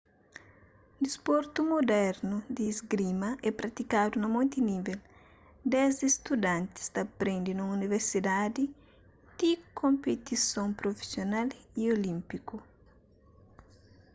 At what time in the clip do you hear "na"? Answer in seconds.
4.19-4.27